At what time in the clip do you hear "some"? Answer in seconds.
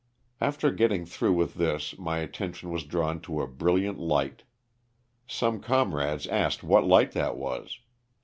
5.27-5.59